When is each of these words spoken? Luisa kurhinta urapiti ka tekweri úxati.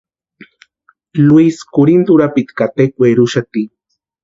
Luisa 1.27 1.63
kurhinta 1.73 2.09
urapiti 2.15 2.51
ka 2.57 2.65
tekweri 2.77 3.19
úxati. 3.25 3.63